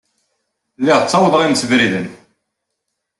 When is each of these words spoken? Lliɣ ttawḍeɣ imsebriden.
Lliɣ 0.79 0.99
ttawḍeɣ 1.01 1.41
imsebriden. 1.43 2.07